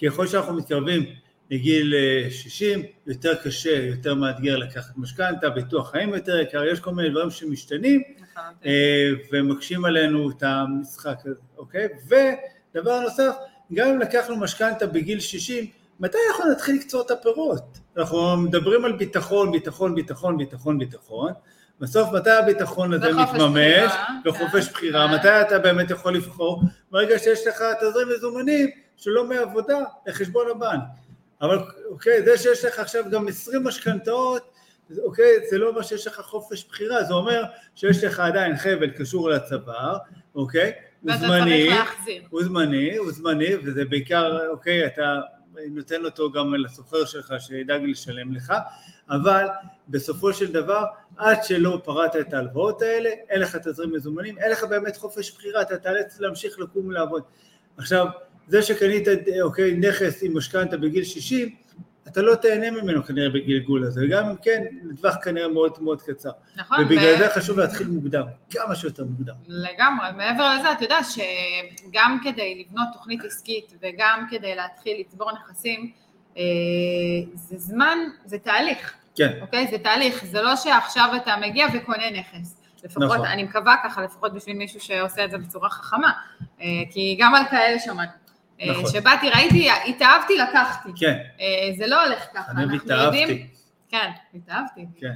[0.04, 1.06] ככל שאנחנו מתקרבים
[1.50, 6.94] לגיל אה, 60, יותר קשה, יותר מאתגר לקחת משכנתה, ביטוח חיים יותר יקר, יש כל
[6.94, 8.02] מיני דברים שמשתנים.
[8.66, 11.88] אה, ומקשים עלינו את המשחק הזה, אוקיי?
[12.06, 13.34] ודבר נוסף,
[13.74, 15.66] גם אם לקחנו משכנתה בגיל 60,
[16.00, 17.78] מתי אנחנו נתחיל לקצור את הפירות?
[17.96, 21.32] אנחנו מדברים על ביטחון, ביטחון, ביטחון, ביטחון, ביטחון,
[21.80, 25.14] בסוף מתי הביטחון הזה מתממש, בחירה, וחופש כן, בחירה, כן.
[25.14, 26.62] מתי אתה באמת יכול לבחור?
[26.90, 30.80] ברגע שיש לך תזרים מזומנים שלא מעבודה לחשבון הבנק.
[31.42, 31.58] אבל
[31.90, 34.42] אוקיי, זה שיש לך עכשיו גם 20 משכנתאות,
[35.04, 39.30] אוקיי, זה לא אומר שיש לך חופש בחירה, זה אומר שיש לך עדיין חבל קשור
[39.30, 39.96] לצוואר,
[40.34, 40.72] אוקיי?
[41.02, 41.68] הוא זמני.
[42.30, 45.20] הוא זמני, הוא זמני, וזה בעיקר, אוקיי, אתה
[45.70, 48.52] נותן אותו גם לסוחר שלך שידאג לשלם לך,
[49.10, 49.46] אבל
[49.88, 50.84] בסופו של דבר,
[51.16, 55.62] עד שלא פרעת את ההלוואות האלה, אין לך תזרים מזומנים, אין לך באמת חופש בחירה,
[55.62, 57.22] אתה תאלץ להמשיך לקום ולעבוד.
[57.76, 58.06] עכשיו,
[58.48, 59.08] זה שקנית,
[59.42, 61.54] אוקיי, נכס עם משכנתה בגיל 60,
[62.08, 66.30] אתה לא תהנה ממנו כנראה בגלגול הזה, וגם אם כן, לטווח כנראה מאוד מאוד קצר.
[66.56, 69.34] נכון, ובגלל זה חשוב להתחיל מוקדם, כמה שיותר מוקדם.
[69.46, 75.92] לגמרי, מעבר לזה, אתה יודע שגם כדי לבנות תוכנית עסקית וגם כדי להתחיל לצבור נכסים,
[76.36, 76.42] אה,
[77.34, 79.66] זה זמן, זה תהליך, כן, אוקיי?
[79.70, 82.56] זה תהליך, זה לא שעכשיו אתה מגיע וקונה נכס.
[82.84, 83.24] לפחות, נכון.
[83.24, 86.12] אני מקווה ככה, לפחות בשביל מישהו שעושה את זה בצורה חכמה,
[86.60, 88.10] אה, כי גם על כאלה שמענו.
[88.60, 88.90] אה, נכון.
[88.92, 90.88] שבאתי, ראיתי, התאהבתי, לקחתי.
[90.96, 93.18] כן, אה, זה לא הולך ככה, אני אנחנו התאהבתי.
[93.18, 93.46] יודעים...
[93.88, 94.86] כן, התאהבתי.
[95.00, 95.14] כן.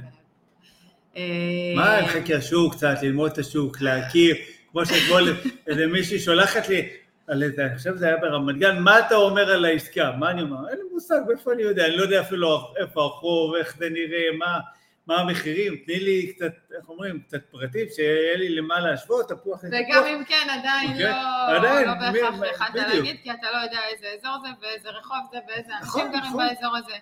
[1.17, 4.35] אה, מה, עם חקר שוק קצת, ללמוד את השוק, להכיר,
[4.71, 6.89] כמו שאתמול איזה מישהי שולחת לי,
[7.27, 10.11] על איזה, אני חושב שזה היה ברמת גן, מה אתה אומר על העסקה?
[10.19, 10.69] מה אני אומר?
[10.69, 14.37] אין לי מושג, מאיפה אני יודע, אני לא יודע אפילו איפה החוב, איך זה נראה,
[14.37, 14.59] מה,
[15.07, 19.79] מה המחירים, תני לי קצת, איך אומרים, קצת פרטים, שיהיה לי למה להשוות, תפוח לתפוח.
[19.89, 21.11] וגם אם כן, עדיין אוקיי.
[21.11, 22.75] לא, עדיין, לא בהכרח יכלת.
[22.75, 26.31] להגיד, כי אתה לא יודע איזה אזור זה, ואיזה רחוב זה, ואיזה נכון, אנשים גרים
[26.33, 26.47] נכון.
[26.47, 26.93] באזור הזה.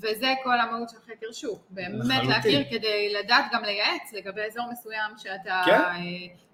[0.00, 2.24] וזה כל המהות של חקר שוק, באמת.
[2.28, 5.72] להכיר כדי לדעת גם לייעץ לגבי אזור מסוים שאתה כן.
[5.72, 5.96] אה,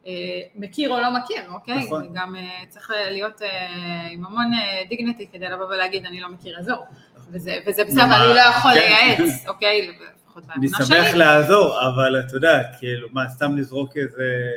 [0.07, 0.13] אה,
[0.55, 1.85] מכיר או לא מכיר, אוקיי?
[1.85, 2.09] נכון.
[2.15, 3.41] גם אה, צריך להיות
[4.11, 4.51] עם המון
[4.89, 6.85] דיגניטי כדי לבוא ולהגיד אני לא מכיר אזור,
[7.31, 8.81] וזה וזה בסדר, אני לא יכול כן.
[8.81, 9.99] לייעץ, אוקיי?
[10.37, 10.97] לפחות אני באמונה שלי.
[10.97, 14.51] שמח לעזור, אבל את יודעת, כאילו, מה, סתם לזרוק איזה,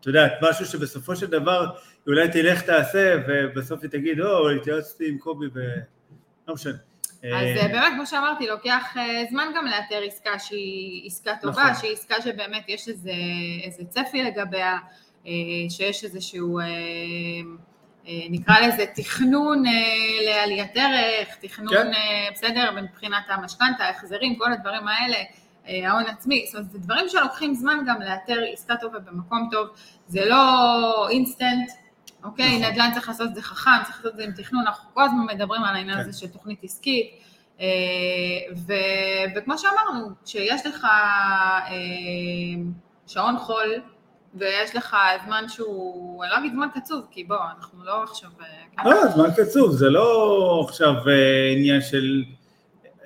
[0.00, 1.66] את יודעת, משהו שבסופו של דבר,
[2.06, 5.60] אולי תלך תעשה, ובסוף היא תגיד, או, התייעצתי עם קובי ו...
[6.48, 6.72] לא משנה.
[6.72, 11.62] אז אה, אה, באמת, כמו שאמרתי, לוקח אה, זמן גם לאתר עסקה שהיא עסקה טובה,
[11.62, 11.74] נכון.
[11.80, 13.12] שהיא עסקה שבאמת יש איזה,
[13.64, 14.78] איזה צפי לגביה,
[15.68, 16.58] שיש איזשהו,
[18.30, 19.72] נקרא לזה תכנון אה,
[20.26, 21.94] לעליית ערך, תכנון, כן.
[21.94, 25.16] אה, בסדר, מבחינת המשכנתה, ההחזרים, כל הדברים האלה,
[25.68, 29.68] אה, ההון עצמי, זאת אומרת, זה דברים שלוקחים זמן גם לאתר עסקה טובה במקום טוב,
[30.06, 31.70] זה לא אינסטנט.
[32.24, 32.72] אוקיי, נכון.
[32.72, 35.26] נדל"ן צריך לעשות את זה חכם, צריך לעשות את זה עם תכנון, אנחנו כל הזמן
[35.34, 36.08] מדברים על העניין כן.
[36.08, 37.06] הזה של תוכנית עסקית,
[37.60, 37.66] אה,
[38.56, 41.70] ו- וכמו שאמרנו, כשיש לך אה,
[43.06, 43.72] שעון חול,
[44.34, 48.30] ויש לך זמן שהוא, אני לא אגיד זמן קצוב, כי בוא, אנחנו לא עכשיו...
[48.40, 48.90] אה, כן?
[48.90, 52.22] לא, זמן קצוב, זה לא עכשיו אה, עניין של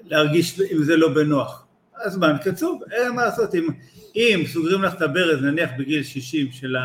[0.04, 1.66] להרגיש אם זה לא בנוח.
[2.04, 3.68] הזמן קצוב, אין מה לעשות, אם,
[4.16, 6.76] אם סוגרים לך את הברז נניח בגיל 60 של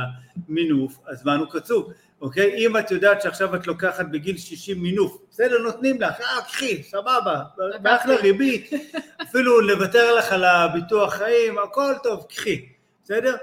[0.47, 2.65] המינוף, הזמן הוא קצוב, אוקיי?
[2.65, 7.41] אם את יודעת שעכשיו את לוקחת בגיל 60 מינוף, בסדר, נותנים לך, אה, קחי, סבבה,
[7.81, 8.69] באחלה ריבית,
[9.21, 12.65] אפילו לוותר לך על הביטוח חיים, הכל טוב, קחי,
[13.03, 13.35] בסדר?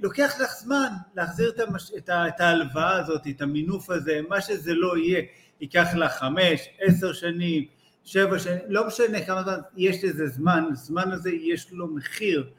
[0.00, 1.90] לוקח לך זמן להחזיר את, המש...
[1.96, 2.28] את, ה...
[2.28, 5.22] את ההלוואה הזאת, את המינוף הזה, מה שזה לא יהיה,
[5.60, 7.64] ייקח לך חמש, עשר שנים,
[8.04, 12.50] שבע שנים, לא משנה כמה זמן, יש לזה זמן, הזמן הזה יש לו מחיר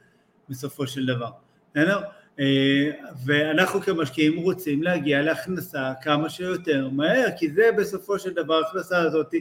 [0.50, 1.32] בסופו של דבר,
[1.72, 2.02] בסדר?
[2.40, 2.92] אה,
[3.26, 9.34] ואנחנו כמשקיעים רוצים להגיע להכנסה כמה שיותר מהר, כי זה בסופו של דבר, ההכנסה הזאת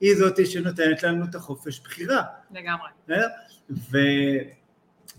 [0.00, 2.22] היא זאת שנותנת לנו את החופש בחירה.
[2.50, 2.88] לגמרי.
[3.70, 3.98] ו...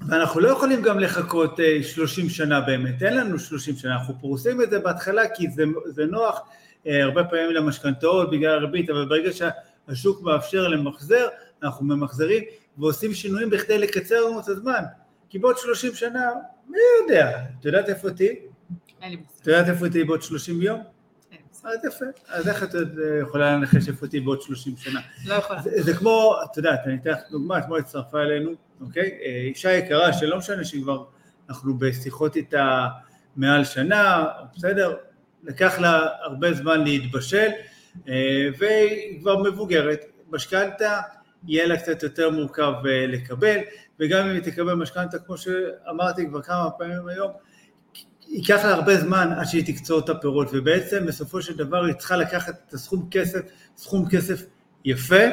[0.01, 4.61] ואנחנו לא יכולים גם לחכות 30 אה, שנה באמת, אין לנו 30 שנה, אנחנו פורסים
[4.61, 6.41] את זה בהתחלה כי זה, זה נוח
[6.87, 11.27] אה, הרבה פעמים למשכנתאות בגלל הריבית, אבל ברגע שהשוק מאפשר למחזר,
[11.63, 12.43] אנחנו ממחזרים
[12.77, 14.83] ועושים שינויים בכדי לקצר לנו את הזמן,
[15.29, 16.31] כי בעוד 30 שנה,
[16.69, 18.35] מי יודע, את יודעת איפה תהיי?
[19.01, 19.41] אין לי מושג.
[19.41, 20.96] את יודעת איפה תהיי בעוד 30 יום?
[21.67, 22.69] אז יפה, אז איך את
[23.21, 24.99] יכולה לנחש איפה תהיי בעוד 30 שנה?
[25.25, 25.61] לא יכולה.
[25.61, 28.51] זה, זה כמו, את יודעת, אני אתן לך דוגמא, אתמול הצטרפה אלינו,
[28.81, 29.17] אוקיי?
[29.21, 31.03] אה, אישה יקרה, שלא משנה שכבר
[31.49, 32.87] אנחנו בשיחות איתה
[33.35, 34.25] מעל שנה,
[34.55, 34.95] בסדר?
[35.43, 37.49] לקח לה הרבה זמן להתבשל,
[38.07, 40.05] אה, והיא כבר מבוגרת.
[40.29, 40.99] משכנתה,
[41.47, 43.57] יהיה לה קצת יותר מורכב אה, לקבל,
[43.99, 47.31] וגם אם היא תקבל משכנתה, כמו שאמרתי כבר כמה פעמים היום,
[48.29, 52.17] ייקח לה הרבה זמן עד שהיא תקצור את הפירות, ובעצם בסופו של דבר היא צריכה
[52.17, 53.39] לקחת את הסכום כסף,
[53.77, 54.45] סכום כסף
[54.85, 55.23] יפה,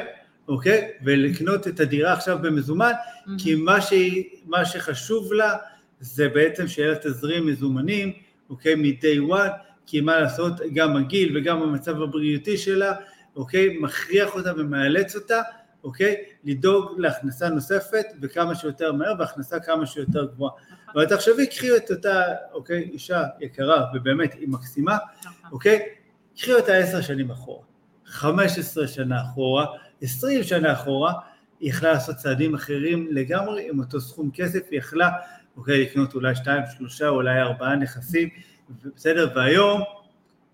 [0.49, 0.91] אוקיי?
[1.05, 3.31] ולקנות את הדירה עכשיו במזומן, mm-hmm.
[3.39, 5.57] כי מה, שהיא, מה שחשוב לה
[6.01, 8.13] זה בעצם שיהיה לה תזרים מזומנים,
[8.51, 8.75] אוקיי?
[8.75, 9.51] מ-day one,
[9.87, 12.93] כי מה לעשות, גם הגיל וגם המצב הבריאותי שלה,
[13.37, 13.79] אוקיי?
[13.81, 15.43] מכריח אותה ומאלץ אותה,
[15.85, 16.17] אוקיי?
[16.45, 20.53] לדאוג להכנסה נוספת וכמה שיותר מהר והכנסה כמה שיותר גבוהה.
[20.55, 20.75] נכון.
[20.95, 25.33] אבל תחשבי, קחי את אותה, אוקיי, אישה יקרה ובאמת היא מקסימה, נכון.
[25.53, 25.83] אוקיי?
[26.37, 27.63] קחי אותה עשר שנים אחורה,
[28.07, 29.67] חמש עשרה שנה אחורה,
[30.03, 31.13] עשרים שנה אחורה,
[31.61, 35.11] היא יכלה לעשות צעדים אחרים לגמרי עם אותו סכום כסף, היא יכלה,
[35.57, 38.29] אוקיי, לקנות אולי שתיים, שלושה, אולי ארבעה נכסים,
[38.97, 39.83] בסדר, והיום,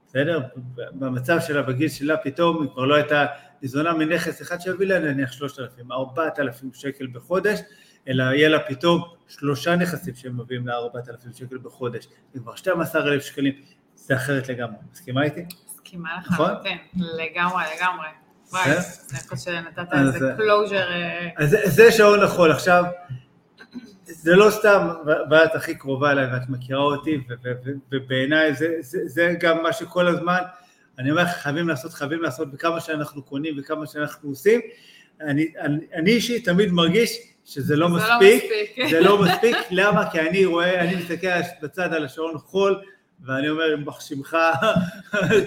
[0.07, 0.40] בסדר,
[0.75, 3.27] במצב שלה, בגיל שלה, פתאום היא כבר לא הייתה
[3.62, 7.61] ניזונה מנכס אחד שיביא לה נניח שלושת אלפים, ארבעת אלפים שקל בחודש,
[8.09, 13.23] אלא יהיה לה פתאום שלושה נכסים שמביאים לה ארבעת אלפים שקל בחודש, זה כבר 12,000
[13.23, 13.55] שקלים,
[13.94, 15.44] זה אחרת לגמרי, מסכימה איתי?
[15.66, 16.51] מסכימה לך, נכון?
[16.96, 18.07] לגמרי, לגמרי.
[18.53, 20.88] וואי, אני חושבת שנתת איזה closure.
[21.37, 22.85] אז זה שעון החול, עכשיו,
[24.05, 24.88] זה לא סתם,
[25.31, 27.25] ואת הכי קרובה אליי ואת מכירה אותי,
[27.92, 30.40] ובעיניי זה גם מה שכל הזמן,
[31.01, 34.61] אני אומר לך, חייבים לעשות, חייבים לעשות, וכמה שאנחנו קונים וכמה שאנחנו עושים,
[35.95, 38.45] אני אישית תמיד מרגיש שזה לא, לא מספיק,
[38.91, 40.11] זה לא מספיק, למה?
[40.11, 41.29] כי אני רואה, אני מסתכל
[41.63, 42.83] בצד על השעון חול,
[43.25, 44.37] ואני אומר, עם מחשימך,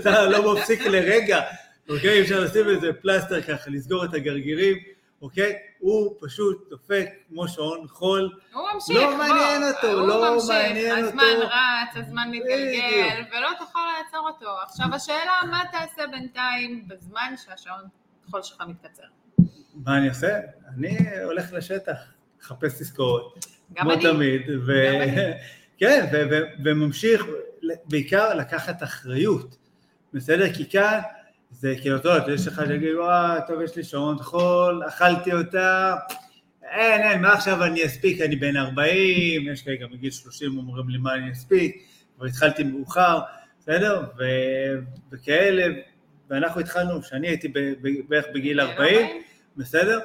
[0.02, 1.42] אתה לא מפסיק לרגע,
[1.90, 2.22] אוקיי?
[2.22, 4.78] אפשר לשים איזה פלסטר ככה, לסגור את הגרגירים,
[5.24, 5.54] אוקיי?
[5.80, 8.30] הוא פשוט דופק כמו שעון חול.
[8.54, 11.08] הוא ממשיך, לא מעניין אותו, לא מעניין אותו.
[11.08, 14.50] הזמן רץ, הזמן מתגלגל, ולא תוכל לעצור אותו.
[14.64, 17.82] עכשיו השאלה, מה תעשה בינתיים בזמן שהשעון
[18.30, 19.04] חול שלך מתקצר?
[19.74, 20.40] מה אני אעשה?
[20.78, 21.98] אני הולך לשטח,
[22.42, 23.24] לחפש תזכורת.
[23.74, 24.02] גם אני.
[24.02, 24.42] כמו תמיד.
[24.66, 24.72] ו...
[25.80, 26.06] כן,
[26.66, 27.26] וממשיך
[27.86, 29.58] בעיקר לקחת אחריות,
[30.14, 30.54] בסדר?
[30.54, 31.00] כי כאן
[31.60, 35.96] זה כאילו, טוב, יש אחד שיגיד, וואי, טוב, יש לי שעון חול, אכלתי אותה,
[36.72, 40.90] אין, אין, מה עכשיו אני אספיק, אני בן 40, יש כאלה גם בגיל 30 אומרים
[40.90, 41.88] לי מה אני אספיק,
[42.18, 43.20] כבר התחלתי מאוחר,
[43.60, 44.04] בסדר?
[44.18, 44.24] ו...
[45.12, 45.66] וכאלה,
[46.30, 47.48] ואנחנו התחלנו, כשאני הייתי
[48.10, 49.08] בערך בגיל 40,
[49.58, 50.00] בסדר?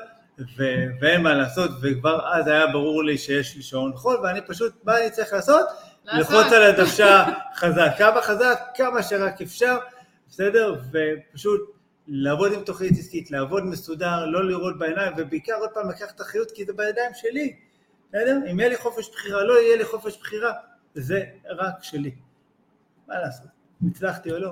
[0.58, 4.72] ו- ואין מה לעשות, וכבר אז היה ברור לי שיש לי שעון חול, ואני פשוט,
[4.84, 5.66] מה אני צריך לעשות?
[6.04, 9.76] ללחוץ על הדוושה חזק, כמה חזק, כמה שרק אפשר,
[10.28, 10.80] בסדר?
[10.92, 11.60] ופשוט
[12.06, 16.64] לעבוד עם תוכנית עסקית, לעבוד מסודר, לא לראות בעיניים, ובעיקר עוד פעם לקחת אחריות כי
[16.64, 17.56] זה בידיים שלי,
[18.08, 18.38] בסדר?
[18.50, 20.52] אם יהיה לי חופש בחירה, לא יהיה לי חופש בחירה,
[20.94, 22.10] זה רק שלי.
[23.08, 23.46] מה לעשות?
[23.90, 24.50] הצלחתי או לא?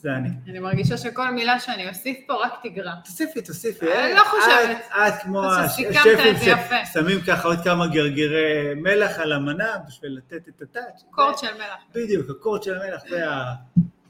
[0.00, 0.28] זה אני.
[0.48, 2.92] אני מרגישה שכל מילה שאני אוסיף פה רק תגרע.
[3.04, 3.92] תוסיפי, תוסיפי.
[3.92, 4.78] אני לא חושבת.
[4.90, 5.92] את כמו השפים
[6.84, 11.02] ששמים ככה עוד כמה גרגירי מלח על המנה בשביל לתת את הטאץ'.
[11.10, 11.80] קורט של מלח.
[11.94, 13.24] בדיוק, הקורט של המלח זה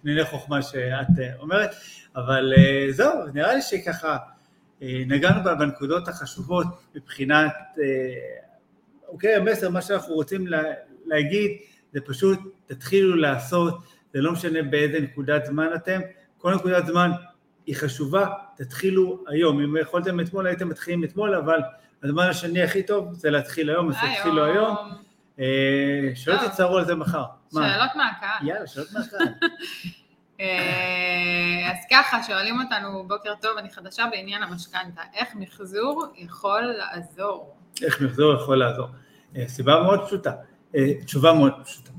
[0.06, 1.70] הפניני חוכמה שאת אה, אומרת.
[2.16, 4.16] אבל אה, זהו, נראה לי שככה
[4.82, 7.52] אה, נגענו בנקודות החשובות מבחינת,
[9.08, 10.46] אוקיי, המסר, מה שאנחנו רוצים
[11.06, 11.50] להגיד
[11.92, 13.78] זה פשוט תתחילו לעשות
[14.12, 16.00] זה לא משנה באיזה נקודת זמן אתם,
[16.38, 17.10] כל נקודת זמן
[17.66, 21.60] היא חשובה, תתחילו היום, אם יכולתם אתמול הייתם מתחילים אתמול, אבל
[22.02, 24.76] הזמן השני הכי טוב זה להתחיל היום, אז תתחילו היום.
[26.14, 27.24] שלא תצטערו על זה מחר.
[27.52, 28.48] שאלות מהקהל.
[28.48, 29.28] יאללה, שאלות מהקהל.
[30.40, 37.56] אה, אז ככה, שואלים אותנו, בוקר טוב, אני חדשה בעניין המשכנתה, איך מחזור יכול לעזור?
[37.82, 38.86] איך מחזור יכול לעזור?
[39.36, 40.32] אה, סיבה מאוד פשוטה,
[40.76, 41.90] אה, תשובה מאוד פשוטה.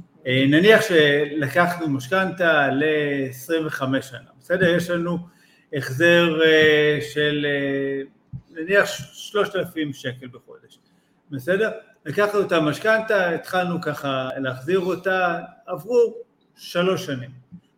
[0.50, 4.76] נניח שלקחנו משכנתה ל-25 שנה, בסדר?
[4.76, 5.18] יש לנו
[5.74, 6.26] החזר
[7.14, 7.46] של
[8.50, 10.80] נניח 3,000 שקל בחודש,
[11.32, 11.72] בסדר?
[12.06, 16.14] לקחנו את המשכנתה, התחלנו ככה להחזיר אותה, עברו
[16.56, 17.30] שלוש שנים,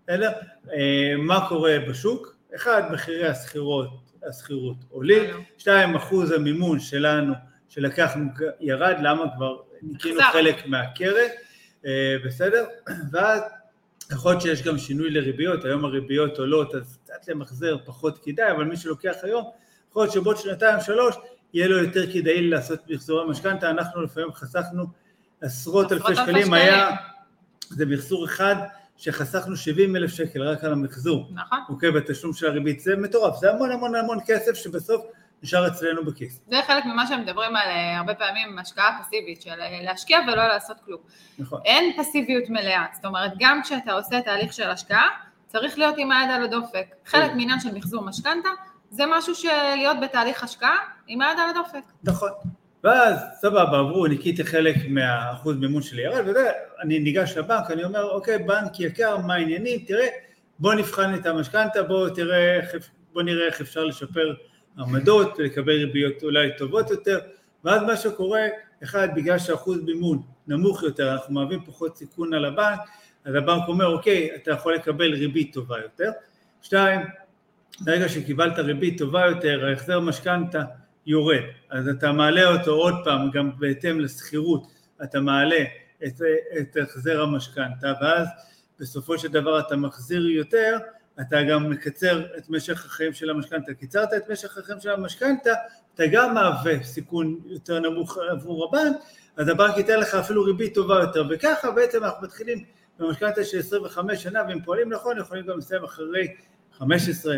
[0.09, 0.31] בסדר?
[0.73, 2.35] אה, מה קורה בשוק?
[2.55, 3.89] אחד, מחירי השכירות,
[4.29, 7.33] השכירות עולים, שתיים, אחוז המימון שלנו
[7.69, 8.25] שלקחנו
[8.59, 11.29] ירד, למה כבר ניקינו חלק מהקרן,
[11.85, 12.65] אה, בסדר?
[13.11, 13.41] ואז
[14.11, 18.63] יכול להיות שיש גם שינוי לריביות, היום הריביות עולות אז קצת למחזר פחות כדאי, אבל
[18.63, 19.43] מי שלוקח היום,
[19.89, 21.15] יכול להיות שבעוד שנתיים שלוש
[21.53, 24.85] יהיה לו יותר כדאי לעשות מחזור המשכנתה, אנחנו לפעמים חסכנו
[25.41, 26.89] עשרות אלפי שקלים, היה,
[27.69, 28.55] זה מחזור אחד
[28.99, 33.51] שחסכנו 70 אלף שקל רק על המחזור, נכון, אוקיי, בתשלום של הריבית, זה מטורף, זה
[33.51, 35.05] המון המון המון כסף שבסוף
[35.43, 36.39] נשאר אצלנו בכיס.
[36.47, 40.77] זה חלק ממה שמדברים על אה, הרבה פעמים השקעה פסיבית, של אה, להשקיע ולא לעשות
[40.85, 41.01] כלום.
[41.39, 41.61] נכון.
[41.65, 45.07] אין פסיביות מלאה, זאת אומרת, גם כשאתה עושה תהליך של השקעה,
[45.47, 46.85] צריך להיות עם היד על הדופק.
[47.05, 48.49] חלק מעניין של מחזור משכנתה,
[48.89, 51.83] זה משהו שלהיות בתהליך השקעה עם היד על הדופק.
[52.03, 52.31] נכון.
[52.83, 58.03] ואז סבבה, עברו, ניקיתי חלק מהאחוז מימון שלי ירד, וזה, אני ניגש לבנק, אני אומר,
[58.03, 60.07] אוקיי, בנק יקר, מה העניינים, תראה,
[60.59, 62.09] בוא נבחן את המשכנתה, בוא
[63.13, 64.33] בוא נראה איך אפשר לשפר
[64.77, 67.19] עמדות, לקבל ריביות אולי טובות יותר,
[67.63, 68.41] ואז מה שקורה,
[68.83, 72.79] אחד, בגלל שאחוז מימון נמוך יותר, אנחנו מהווים פחות סיכון על הבנק,
[73.25, 76.11] אז הבנק אומר, אוקיי, אתה יכול לקבל ריבית טובה יותר.
[76.61, 77.01] שתיים,
[77.81, 80.63] ברגע שקיבלת ריבית טובה יותר, ההחזר משכנתה
[81.09, 84.67] יורד, אז אתה מעלה אותו עוד פעם, גם בהתאם לשכירות,
[85.03, 85.63] אתה מעלה
[86.05, 86.21] את,
[86.59, 88.27] את החזר המשכנתה, ואז
[88.79, 90.77] בסופו של דבר אתה מחזיר יותר,
[91.21, 93.73] אתה גם מקצר את משך החיים של המשכנתה.
[93.73, 95.49] קיצרת את משך החיים של המשכנתה,
[95.95, 98.97] אתה גם מהווה סיכון יותר נמוך עבור הבנק,
[99.37, 102.63] אז הבנק ייתן לך אפילו ריבית טובה יותר, וככה בעצם אנחנו מתחילים
[102.99, 106.27] במשכנתה של 25 שנה, ואם פועלים נכון, יכולים גם לסיים אחרי
[106.77, 107.35] 15,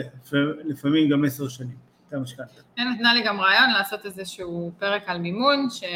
[0.65, 1.90] לפעמים גם 10 שנים.
[2.11, 2.61] את המשכנתה.
[2.77, 5.89] היא נתנה לי גם רעיון לעשות איזשהו פרק על מימון, שאני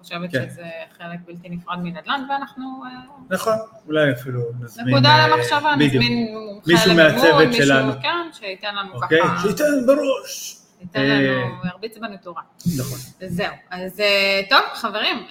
[0.00, 0.46] חושבת כן.
[0.50, 0.66] שזה
[0.98, 2.82] חלק בלתי נפרד מנדל"ן, ואנחנו...
[2.84, 2.90] אה,
[3.30, 3.54] נכון,
[3.86, 4.88] אולי אפילו נזמין...
[4.88, 7.92] נקודה אה, למחשבה, נזמין מומחה למימון, מישהו שלנו.
[8.02, 9.42] כן, שייתן לנו אוקיי, ככה...
[9.42, 10.63] שייתן בראש.
[10.84, 12.42] ייתן לנו, אה, ירביץ בנטורה.
[12.78, 12.98] נכון.
[13.26, 13.54] זהו.
[13.70, 14.02] אז
[14.50, 15.26] טוב, חברים,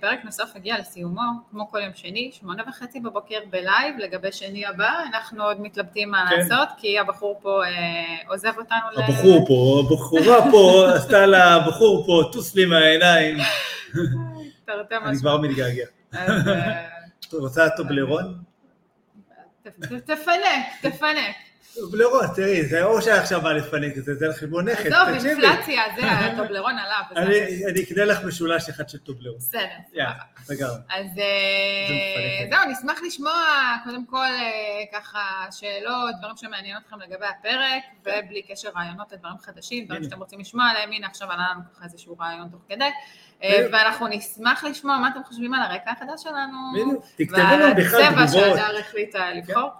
[0.00, 4.90] פרק נוסף הגיע לסיומו, כמו כל יום שני, שמונה וחצי בבוקר בלייב, לגבי שני הבא,
[5.08, 6.36] אנחנו עוד מתלבטים מה כן.
[6.36, 7.62] לעשות, כי הבחור פה
[8.28, 9.00] עוזב אותנו ל...
[9.02, 13.36] הבחור פה, הבחורה פה, עשתה לבחור פה, טוס לי מהעיניים.
[14.92, 15.86] אני כבר מתגעגע.
[17.32, 18.34] רוצה טובלרון?
[20.06, 21.36] תפנק, תפנק.
[21.80, 25.82] טובלרון, תראי, זה או שעכשיו בא לפנק את זה, זה על חשבון נכס, עזוב, אינפלציה,
[25.96, 27.26] זה הטובלרון עליו.
[27.68, 29.38] אני אקנה לך משולש אחד של טובלרון.
[29.38, 29.60] בסדר.
[29.92, 30.12] יאללה,
[30.44, 30.74] סגרנו.
[30.74, 33.32] אז אה, זהו, נשמח לשמוע
[33.84, 39.84] קודם כל אה, ככה שאלות, דברים שמעניינים אתכם לגבי הפרק, ובלי קשר רעיונות לדברים חדשים,
[39.84, 42.90] דברים שאתם רוצים לשמוע עליהם, הנה עכשיו עלה לנו ככה איזשהו רעיון תוך כדי.
[43.42, 46.58] אה, ואנחנו נשמח לשמוע מה אתם חושבים על הרקע החדש שלנו.
[46.74, 48.18] בדיוק, תכתבו לנו בכלל תגובות.
[48.18, 49.70] והצבע שהדר החליטה לבחור.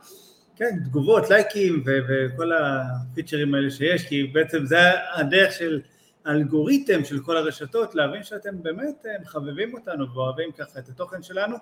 [0.57, 4.79] כן, תגובות, לייקים וכל הפיצ'רים האלה שיש, כי בעצם זה
[5.15, 5.81] הדרך של
[6.25, 11.57] האלגוריתם של כל הרשתות, להבין שאתם באמת אה, מחבבים אותנו ואוהבים ככה את התוכן שלנו.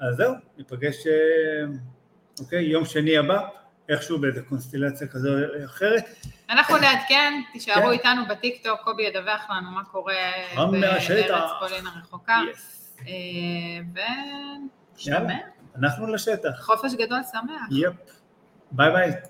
[0.00, 1.12] אז זהו, ניפגש, אה,
[2.40, 3.48] אוקיי, יום שני הבא.
[3.88, 6.04] איכשהו באיזה קונסטלציה כזו או אחרת.
[6.50, 7.90] אנחנו נעדכן, תישארו כן.
[7.90, 10.14] איתנו בטיקטוק, קובי ידווח לנו מה קורה
[10.56, 11.10] בארץ
[11.60, 12.40] פולין הרחוקה.
[13.00, 14.02] אה,
[14.94, 15.34] ונשתמע.
[15.78, 16.60] אנחנו לשטח.
[16.60, 17.68] חופש גדול שמח.
[17.70, 18.15] יפ.
[18.72, 19.22] Bye bye.